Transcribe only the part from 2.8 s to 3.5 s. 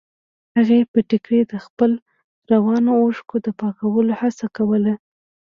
اوښکو د